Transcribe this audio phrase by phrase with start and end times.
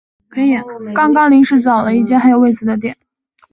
[0.95, 2.97] 刚刚临时找了一间还有位子的店